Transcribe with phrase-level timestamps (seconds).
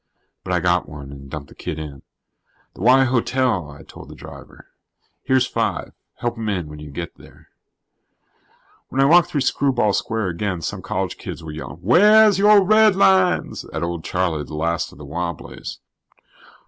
[0.43, 2.01] But I got one and dumped the kid in.
[2.73, 4.65] "The Y Hotel," I told the driver.
[5.21, 5.93] "Here's five.
[6.15, 7.49] Help him in when you get there."
[8.89, 13.63] When I walked through Screwball Square again, some college kids were yelling "wheah's your redlines"
[13.71, 15.77] at old Charlie, the last of the Wobblies.